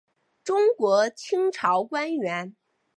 [0.43, 2.55] 中国清朝官员。